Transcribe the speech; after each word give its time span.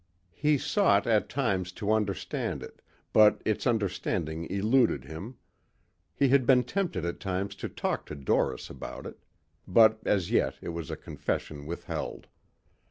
He 0.33 0.57
sought 0.57 1.05
at 1.05 1.29
times 1.29 1.71
to 1.73 1.91
understand 1.91 2.63
it 2.63 2.81
but 3.13 3.39
its 3.45 3.67
understanding 3.67 4.49
eluded 4.49 5.03
him. 5.03 5.35
He 6.15 6.29
had 6.29 6.47
been 6.47 6.63
tempted 6.63 7.05
at 7.05 7.19
times 7.19 7.53
to 7.57 7.69
talk 7.69 8.07
to 8.07 8.15
Doris 8.15 8.67
about 8.71 9.05
it. 9.05 9.19
But 9.67 9.99
as 10.03 10.31
yet 10.31 10.55
it 10.59 10.69
was 10.69 10.89
a 10.89 10.95
confession 10.97 11.67
withheld. 11.67 12.25